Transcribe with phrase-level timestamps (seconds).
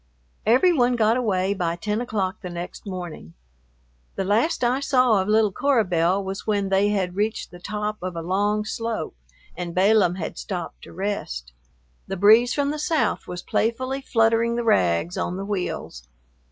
[0.47, 3.35] Every one got away by ten o'clock the next morning.
[4.15, 8.01] The last I saw of little Cora Belle was when they had reached the top
[8.01, 9.15] of a long slope
[9.55, 11.53] and Balaam had "stopped to rest."
[12.07, 16.07] The breeze from the south was playfully fluttering the rags on the wheels.